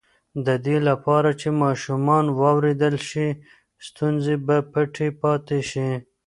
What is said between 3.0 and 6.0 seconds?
شي، ستونزې به پټې پاتې نه شي.